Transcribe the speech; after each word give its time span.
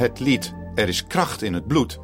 Het 0.00 0.20
lied 0.20 0.54
Er 0.74 0.88
is 0.88 1.06
kracht 1.06 1.42
in 1.42 1.54
het 1.54 1.66
bloed 1.66 1.98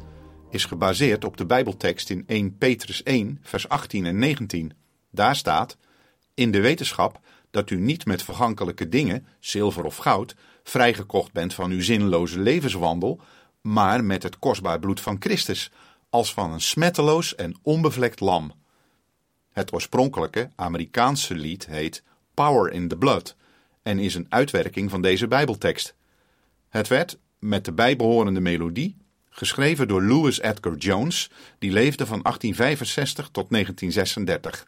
is 0.49 0.65
gebaseerd 0.65 1.25
op 1.25 1.37
de 1.37 1.45
Bijbeltekst 1.45 2.09
in 2.09 2.23
1 2.27 2.57
Petrus 2.57 3.03
1, 3.03 3.39
vers 3.41 3.69
18 3.69 4.05
en 4.05 4.19
19. 4.19 4.73
Daar 5.11 5.35
staat: 5.35 5.77
In 6.33 6.51
de 6.51 6.61
wetenschap 6.61 7.19
dat 7.51 7.69
u 7.69 7.79
niet 7.79 8.05
met 8.05 8.23
vergankelijke 8.23 8.89
dingen, 8.89 9.27
zilver 9.39 9.83
of 9.83 9.97
goud, 9.97 10.35
vrijgekocht 10.63 11.31
bent 11.31 11.53
van 11.53 11.71
uw 11.71 11.81
zinloze 11.81 12.39
levenswandel, 12.39 13.21
maar 13.61 14.03
met 14.03 14.23
het 14.23 14.39
kostbaar 14.39 14.79
bloed 14.79 15.01
van 15.01 15.15
Christus, 15.19 15.71
als 16.09 16.33
van 16.33 16.51
een 16.51 16.61
smetteloos 16.61 17.35
en 17.35 17.57
onbevlekt 17.61 18.19
lam. 18.19 18.51
Het 19.51 19.73
oorspronkelijke 19.73 20.49
Amerikaanse 20.55 21.35
lied 21.35 21.65
heet 21.65 22.03
Power 22.33 22.71
in 22.71 22.87
the 22.87 22.97
Blood 22.97 23.35
en 23.83 23.99
is 23.99 24.15
een 24.15 24.25
uitwerking 24.29 24.89
van 24.89 25.01
deze 25.01 25.27
Bijbeltekst. 25.27 25.95
Het 26.69 26.87
werd, 26.87 27.17
met 27.39 27.65
de 27.65 27.71
bijbehorende 27.71 28.39
melodie, 28.39 28.97
geschreven 29.29 29.87
door 29.87 30.03
Louis 30.03 30.41
Edgar 30.41 30.75
Jones, 30.75 31.29
die 31.59 31.71
leefde 31.71 32.05
van 32.05 32.21
1865 32.21 33.29
tot 33.31 33.49
1936. 33.49 34.67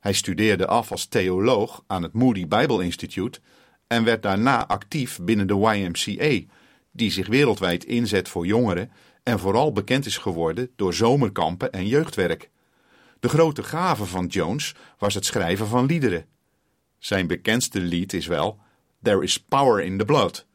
Hij 0.00 0.12
studeerde 0.12 0.66
af 0.66 0.90
als 0.90 1.06
theoloog 1.06 1.84
aan 1.86 2.02
het 2.02 2.12
Moody 2.12 2.46
Bible 2.46 2.84
Institute 2.84 3.40
en 3.86 4.04
werd 4.04 4.22
daarna 4.22 4.66
actief 4.66 5.18
binnen 5.22 5.46
de 5.46 5.54
YMCA, 5.54 6.52
die 6.90 7.10
zich 7.10 7.26
wereldwijd 7.26 7.84
inzet 7.84 8.28
voor 8.28 8.46
jongeren 8.46 8.90
en 9.22 9.38
vooral 9.38 9.72
bekend 9.72 10.06
is 10.06 10.16
geworden 10.16 10.70
door 10.76 10.94
zomerkampen 10.94 11.72
en 11.72 11.86
jeugdwerk. 11.86 12.50
De 13.20 13.28
grote 13.28 13.62
gave 13.62 14.04
van 14.04 14.26
Jones 14.26 14.74
was 14.98 15.14
het 15.14 15.24
schrijven 15.24 15.66
van 15.66 15.86
liederen. 15.86 16.26
Zijn 16.98 17.26
bekendste 17.26 17.80
lied 17.80 18.12
is 18.12 18.26
wel 18.26 18.58
There 19.02 19.22
is 19.22 19.38
Power 19.38 19.82
in 19.82 19.98
the 19.98 20.04
Blood. 20.04 20.46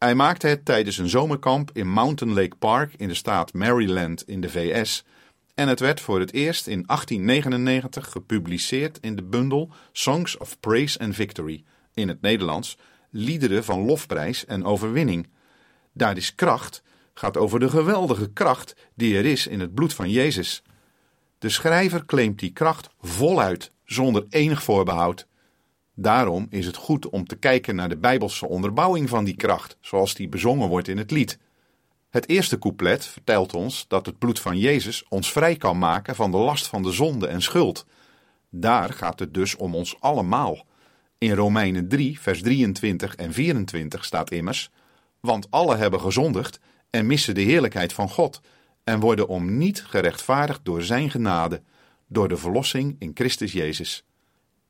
Hij 0.00 0.14
maakte 0.14 0.46
het 0.46 0.64
tijdens 0.64 0.98
een 0.98 1.08
zomerkamp 1.08 1.70
in 1.72 1.88
Mountain 1.88 2.34
Lake 2.34 2.56
Park 2.56 2.94
in 2.96 3.08
de 3.08 3.14
staat 3.14 3.52
Maryland 3.52 4.28
in 4.28 4.40
de 4.40 4.48
VS 4.48 5.04
en 5.54 5.68
het 5.68 5.80
werd 5.80 6.00
voor 6.00 6.20
het 6.20 6.32
eerst 6.32 6.66
in 6.66 6.82
1899 6.86 8.10
gepubliceerd 8.10 8.98
in 9.00 9.16
de 9.16 9.22
bundel 9.22 9.72
Songs 9.92 10.36
of 10.36 10.60
Praise 10.60 10.98
and 10.98 11.14
Victory, 11.14 11.64
in 11.94 12.08
het 12.08 12.20
Nederlands 12.20 12.76
Liederen 13.10 13.64
van 13.64 13.84
lofprijs 13.84 14.44
en 14.44 14.64
overwinning. 14.64 15.28
Daar 15.92 16.16
is 16.16 16.34
kracht 16.34 16.82
gaat 17.14 17.36
over 17.36 17.60
de 17.60 17.68
geweldige 17.68 18.32
kracht 18.32 18.74
die 18.94 19.16
er 19.16 19.24
is 19.24 19.46
in 19.46 19.60
het 19.60 19.74
bloed 19.74 19.94
van 19.94 20.10
Jezus. 20.10 20.62
De 21.38 21.48
schrijver 21.48 22.06
claimt 22.06 22.38
die 22.38 22.52
kracht 22.52 22.88
voluit, 23.00 23.72
zonder 23.84 24.26
enig 24.28 24.62
voorbehoud. 24.62 25.26
Daarom 26.02 26.46
is 26.50 26.66
het 26.66 26.76
goed 26.76 27.08
om 27.08 27.26
te 27.26 27.36
kijken 27.36 27.74
naar 27.74 27.88
de 27.88 27.96
bijbelse 27.96 28.46
onderbouwing 28.46 29.08
van 29.08 29.24
die 29.24 29.36
kracht, 29.36 29.76
zoals 29.80 30.14
die 30.14 30.28
bezongen 30.28 30.68
wordt 30.68 30.88
in 30.88 30.98
het 30.98 31.10
lied. 31.10 31.38
Het 32.10 32.28
eerste 32.28 32.58
couplet 32.58 33.06
vertelt 33.06 33.54
ons 33.54 33.84
dat 33.88 34.06
het 34.06 34.18
bloed 34.18 34.40
van 34.40 34.58
Jezus 34.58 35.04
ons 35.08 35.32
vrij 35.32 35.56
kan 35.56 35.78
maken 35.78 36.14
van 36.14 36.30
de 36.30 36.36
last 36.36 36.66
van 36.66 36.82
de 36.82 36.90
zonde 36.90 37.26
en 37.26 37.42
schuld. 37.42 37.86
Daar 38.50 38.92
gaat 38.92 39.18
het 39.18 39.34
dus 39.34 39.56
om 39.56 39.74
ons 39.74 40.00
allemaal. 40.00 40.66
In 41.18 41.32
Romeinen 41.32 41.88
3, 41.88 42.20
vers 42.20 42.42
23 42.42 43.14
en 43.14 43.32
24 43.32 44.04
staat 44.04 44.30
immers: 44.30 44.70
Want 45.20 45.50
alle 45.50 45.76
hebben 45.76 46.00
gezondigd 46.00 46.60
en 46.90 47.06
missen 47.06 47.34
de 47.34 47.42
heerlijkheid 47.42 47.92
van 47.92 48.08
God 48.08 48.40
en 48.84 49.00
worden 49.00 49.28
om 49.28 49.58
niet 49.58 49.84
gerechtvaardigd 49.84 50.60
door 50.62 50.82
Zijn 50.82 51.10
genade, 51.10 51.62
door 52.06 52.28
de 52.28 52.36
verlossing 52.36 52.96
in 52.98 53.10
Christus 53.14 53.52
Jezus. 53.52 54.04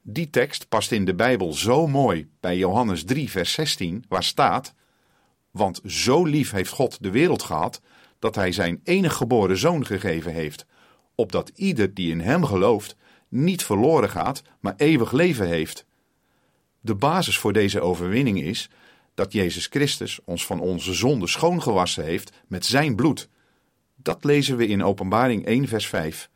Die 0.02 0.30
tekst 0.30 0.68
past 0.68 0.92
in 0.92 1.04
de 1.04 1.14
Bijbel 1.14 1.52
zo 1.52 1.86
mooi 1.86 2.28
bij 2.40 2.56
Johannes 2.56 3.04
3, 3.04 3.30
vers 3.30 3.52
16, 3.52 4.04
waar 4.08 4.24
staat: 4.24 4.74
Want 5.50 5.80
zo 5.86 6.24
lief 6.24 6.50
heeft 6.50 6.70
God 6.70 7.02
de 7.02 7.10
wereld 7.10 7.42
gehad, 7.42 7.80
dat 8.18 8.34
Hij 8.34 8.52
Zijn 8.52 8.80
enige 8.84 9.14
geboren 9.14 9.58
zoon 9.58 9.86
gegeven 9.86 10.32
heeft, 10.32 10.66
opdat 11.14 11.50
ieder 11.54 11.94
die 11.94 12.10
in 12.10 12.20
Hem 12.20 12.44
gelooft 12.44 12.96
niet 13.28 13.64
verloren 13.64 14.10
gaat, 14.10 14.42
maar 14.60 14.74
eeuwig 14.76 15.12
leven 15.12 15.46
heeft. 15.46 15.86
De 16.80 16.94
basis 16.94 17.38
voor 17.38 17.52
deze 17.52 17.80
overwinning 17.80 18.42
is 18.42 18.70
dat 19.14 19.32
Jezus 19.32 19.66
Christus 19.66 20.20
ons 20.24 20.46
van 20.46 20.60
onze 20.60 20.94
zonde 20.94 21.26
schoongewassen 21.26 22.04
heeft 22.04 22.32
met 22.46 22.66
Zijn 22.66 22.96
bloed. 22.96 23.28
Dat 23.96 24.24
lezen 24.24 24.56
we 24.56 24.66
in 24.66 24.84
Openbaring 24.84 25.46
1, 25.46 25.68
vers 25.68 25.86
5. 25.86 26.30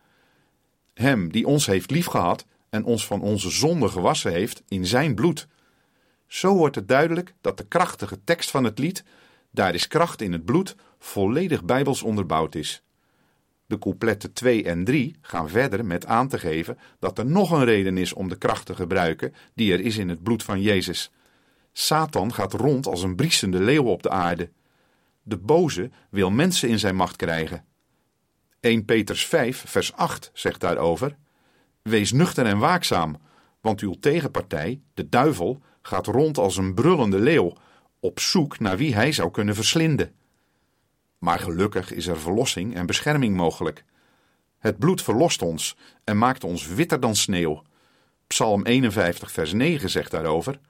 Hem 0.95 1.33
die 1.33 1.47
ons 1.47 1.67
heeft 1.67 1.91
liefgehad 1.91 2.47
en 2.75 2.85
ons 2.85 3.07
van 3.07 3.21
onze 3.21 3.51
zonde 3.51 3.89
gewassen 3.89 4.33
heeft 4.33 4.63
in 4.69 4.87
zijn 4.87 5.15
bloed. 5.15 5.49
Zo 6.27 6.55
wordt 6.55 6.75
het 6.75 6.89
duidelijk 6.89 7.35
dat 7.41 7.59
de 7.59 7.67
krachtige 7.67 8.25
tekst 8.25 8.51
van 8.51 8.65
het 8.65 8.79
lied, 8.79 9.05
daar 9.51 9.75
is 9.75 9.89
kracht 9.89 10.21
in 10.21 10.33
het 10.33 10.45
bloed, 10.45 10.77
volledig 10.99 11.65
bijbels 11.65 12.03
onderbouwd 12.03 12.55
is. 12.55 12.83
De 13.67 13.79
coupletten 13.79 14.33
2 14.33 14.65
en 14.65 14.85
3 14.85 15.17
gaan 15.21 15.49
verder 15.49 15.85
met 15.85 16.07
aan 16.07 16.29
te 16.29 16.39
geven 16.39 16.79
dat 16.99 17.19
er 17.19 17.27
nog 17.27 17.51
een 17.51 17.65
reden 17.65 17.99
is 17.99 18.13
om 18.13 18.29
de 18.29 18.37
kracht 18.37 18.67
te 18.67 18.75
gebruiken 18.75 19.35
die 19.55 19.73
er 19.73 19.81
is 19.81 19.97
in 19.97 20.09
het 20.09 20.23
bloed 20.23 20.43
van 20.43 20.61
Jezus. 20.61 21.11
Satan 21.73 22.35
gaat 22.35 22.53
rond 22.53 22.87
als 22.87 23.03
een 23.03 23.17
briesende 23.17 23.61
leeuw 23.61 23.85
op 23.85 24.03
de 24.03 24.11
aarde. 24.11 24.51
De 25.23 25.37
boze 25.37 25.91
wil 26.11 26.31
mensen 26.31 26.69
in 26.69 26.79
zijn 26.79 26.97
macht 26.97 27.17
krijgen. 27.17 27.65
1 28.61 28.85
Petrus 28.85 29.27
5, 29.27 29.65
vers 29.67 29.93
8 29.93 30.31
zegt 30.33 30.61
daarover: 30.61 31.17
Wees 31.89 32.13
nuchter 32.13 32.47
en 32.47 32.59
waakzaam, 32.59 33.17
want 33.61 33.81
uw 33.81 33.95
tegenpartij, 34.01 34.81
de 34.95 35.09
duivel, 35.09 35.61
gaat 35.83 36.07
rond 36.07 36.39
als 36.39 36.57
een 36.57 36.75
brullende 36.75 37.19
leeuw, 37.19 37.53
op 38.01 38.21
zoek 38.21 38.59
naar 38.59 38.77
wie 38.77 38.95
hij 38.95 39.13
zou 39.13 39.31
kunnen 39.31 39.55
verslinden. 39.55 40.13
Maar 41.19 41.39
gelukkig 41.39 41.93
is 41.93 42.07
er 42.07 42.21
verlossing 42.21 42.75
en 42.75 42.87
bescherming 42.87 43.37
mogelijk. 43.37 43.85
Het 44.59 44.79
bloed 44.79 45.03
verlost 45.03 45.43
ons 45.43 45.77
en 46.05 46.19
maakt 46.19 46.45
ons 46.45 46.67
witter 46.67 47.01
dan 47.01 47.17
sneeuw. 47.17 47.63
Psalm 48.27 48.65
51, 48.65 49.31
vers 49.31 49.53
9 49.53 49.91
zegt 49.91 50.11
daarover: 50.11 50.61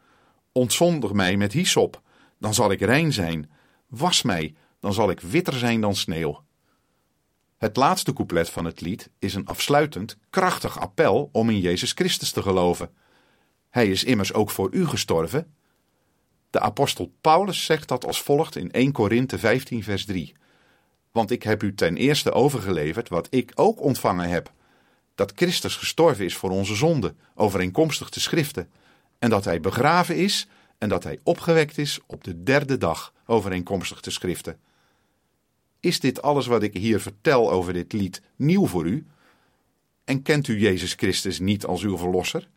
Ontzondig 0.52 1.12
mij 1.12 1.36
met 1.36 1.52
hyssop, 1.52 2.02
dan 2.38 2.54
zal 2.54 2.70
ik 2.70 2.80
rein 2.80 3.12
zijn. 3.12 3.50
Was 3.86 4.22
mij, 4.22 4.54
dan 4.80 4.92
zal 4.92 5.10
ik 5.10 5.20
witter 5.20 5.54
zijn 5.54 5.80
dan 5.80 5.94
sneeuw. 5.94 6.42
Het 7.56 7.76
laatste 7.76 8.12
couplet 8.12 8.50
van 8.50 8.64
het 8.64 8.80
lied 8.80 9.10
is 9.18 9.34
een 9.34 9.46
afsluitend, 9.46 10.16
krachtig 10.30 10.80
appel 10.80 11.28
om 11.32 11.50
in 11.50 11.60
Jezus 11.60 11.92
Christus 11.92 12.30
te 12.30 12.42
geloven. 12.42 12.90
Hij 13.70 13.88
is 13.88 14.04
immers 14.04 14.32
ook 14.32 14.50
voor 14.50 14.68
u 14.72 14.86
gestorven. 14.86 15.54
De 16.50 16.60
apostel 16.60 17.12
Paulus 17.20 17.64
zegt 17.64 17.88
dat 17.88 18.04
als 18.04 18.22
volgt 18.22 18.56
in 18.56 18.70
1 18.70 18.92
Korinthe 18.92 19.38
15 19.38 19.82
vers 19.82 20.04
3. 20.04 20.32
Want 21.12 21.30
ik 21.30 21.42
heb 21.42 21.62
u 21.62 21.74
ten 21.74 21.96
eerste 21.96 22.32
overgeleverd 22.32 23.08
wat 23.08 23.26
ik 23.30 23.52
ook 23.54 23.80
ontvangen 23.80 24.28
heb. 24.28 24.52
Dat 25.14 25.32
Christus 25.34 25.76
gestorven 25.76 26.24
is 26.24 26.36
voor 26.36 26.50
onze 26.50 26.74
zonde, 26.74 27.14
overeenkomstig 27.34 28.10
de 28.10 28.20
schriften. 28.20 28.70
En 29.18 29.30
dat 29.30 29.44
hij 29.44 29.60
begraven 29.60 30.16
is 30.16 30.46
en 30.78 30.88
dat 30.88 31.04
hij 31.04 31.18
opgewekt 31.22 31.78
is 31.78 31.98
op 32.06 32.24
de 32.24 32.42
derde 32.42 32.78
dag, 32.78 33.12
overeenkomstig 33.26 34.00
de 34.00 34.10
schriften. 34.10 34.58
Is 35.84 36.00
dit 36.00 36.22
alles 36.22 36.46
wat 36.46 36.62
ik 36.62 36.74
hier 36.74 37.00
vertel 37.00 37.50
over 37.50 37.72
dit 37.72 37.92
lied 37.92 38.22
nieuw 38.36 38.66
voor 38.66 38.86
u? 38.86 39.06
En 40.04 40.22
kent 40.22 40.48
u 40.48 40.58
Jezus 40.58 40.92
Christus 40.92 41.38
niet 41.38 41.66
als 41.66 41.82
uw 41.82 41.96
verlosser? 41.96 42.48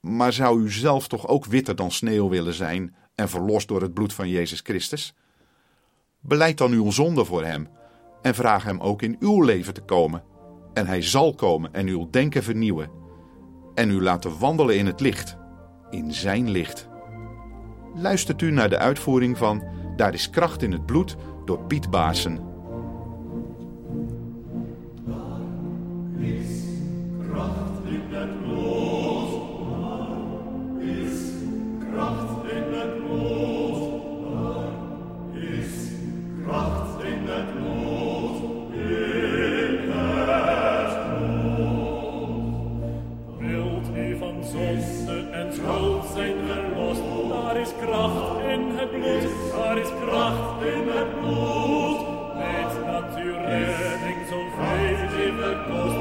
Maar 0.00 0.32
zou 0.32 0.62
u 0.62 0.70
zelf 0.70 1.08
toch 1.08 1.28
ook 1.28 1.44
witter 1.44 1.76
dan 1.76 1.90
sneeuw 1.90 2.28
willen 2.28 2.54
zijn 2.54 2.94
en 3.14 3.28
verlost 3.28 3.68
door 3.68 3.82
het 3.82 3.94
bloed 3.94 4.12
van 4.12 4.28
Jezus 4.28 4.60
Christus? 4.60 5.14
Beleid 6.20 6.58
dan 6.58 6.72
uw 6.72 6.90
zonde 6.90 7.24
voor 7.24 7.44
hem 7.44 7.68
en 8.22 8.34
vraag 8.34 8.64
hem 8.64 8.80
ook 8.80 9.02
in 9.02 9.16
uw 9.20 9.42
leven 9.42 9.74
te 9.74 9.82
komen. 9.82 10.24
En 10.74 10.86
hij 10.86 11.02
zal 11.02 11.34
komen 11.34 11.74
en 11.74 11.86
uw 11.86 12.10
denken 12.10 12.42
vernieuwen 12.42 12.90
en 13.74 13.90
u 13.90 14.02
laten 14.02 14.38
wandelen 14.38 14.76
in 14.76 14.86
het 14.86 15.00
licht, 15.00 15.36
in 15.90 16.12
zijn 16.12 16.50
licht. 16.50 16.88
Luistert 17.94 18.42
u 18.42 18.50
naar 18.50 18.68
de 18.68 18.78
uitvoering 18.78 19.38
van 19.38 19.78
Daar 19.98 20.14
is 20.14 20.30
kracht 20.30 20.62
in 20.62 20.72
het 20.72 20.86
bloed 20.86 21.16
door 21.44 21.58
Piet 21.58 21.90
Baasen. 21.90 22.47
Kraft 47.72 48.44
in 48.44 48.70
her 48.76 48.86
blood. 48.86 49.22
There 49.52 49.78
is 49.78 49.90
is 49.90 50.62
in 50.62 50.88
in 50.88 51.06
blood. 51.20 52.00
It's 52.40 52.74
Weet 52.74 52.86
dat 52.86 53.12
so 53.14 53.20
redding 53.20 54.26
zoveel 54.28 54.98
je 55.18 55.32
verkost. 55.40 55.97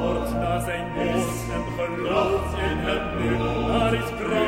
Gott, 0.00 0.32
dass 0.32 0.68
ein 0.68 0.86
Moos 0.94 1.44
im 1.54 1.64
Verlauf 1.76 2.54
in 2.70 2.78
der 2.86 3.02
Mühe, 3.14 4.39